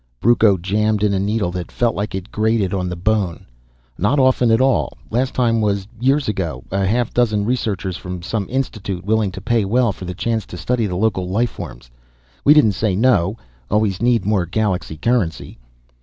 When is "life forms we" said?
11.29-12.55